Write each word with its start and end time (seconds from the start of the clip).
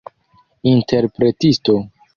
interpretisto 0.71 1.75